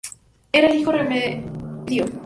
Era 0.51 0.65
el 0.67 0.77
único 0.77 0.91
remedio. 0.93 2.05